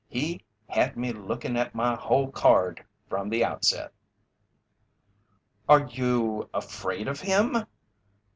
He 0.09 0.41
had 0.67 0.97
me 0.97 1.13
lookin' 1.13 1.55
at 1.55 1.75
my 1.75 1.93
hole 1.93 2.31
card 2.31 2.83
from 3.07 3.29
the 3.29 3.45
outset." 3.45 3.91
"Are 5.69 5.85
you 5.91 6.49
afraid 6.55 7.07
of 7.07 7.19
him?" 7.21 7.55